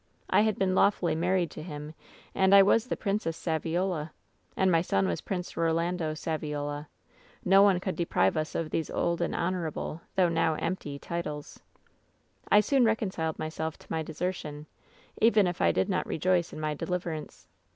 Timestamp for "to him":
1.51-1.93